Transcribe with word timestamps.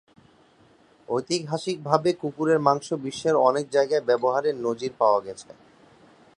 ঐতিহাসিকভাবে, 1.07 2.09
কুকুরের 2.13 2.59
মাংস 2.59 2.87
বিশ্বের 3.03 3.35
অনেক 3.49 3.65
জায়গায় 3.69 4.03
ব্যবহারের 4.05 4.55
নজির 4.61 4.91
পাওয়া 4.97 5.19
গেছে। 5.21 5.49